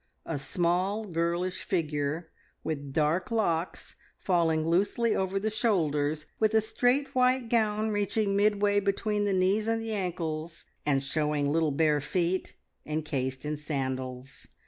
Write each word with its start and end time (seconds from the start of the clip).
A 0.25 0.39
small, 0.39 1.05
girlish 1.05 1.61
figure 1.61 2.31
with 2.63 2.91
dark 2.91 3.29
locks 3.29 3.95
falling 4.17 4.67
loosely 4.67 5.15
over 5.15 5.39
the 5.39 5.51
shoulders, 5.51 6.25
with 6.39 6.55
a 6.55 6.59
straight 6.61 7.13
white 7.13 7.49
gown 7.49 7.91
reaching 7.91 8.35
midway 8.35 8.79
between 8.79 9.25
the 9.25 9.31
knees 9.33 9.67
and 9.67 9.79
the 9.79 9.93
ankles, 9.93 10.65
and 10.87 11.03
showing 11.03 11.51
little 11.51 11.69
bare 11.69 12.01
feet 12.01 12.55
encased 12.83 13.45
in 13.45 13.57
sandals. 13.57 14.47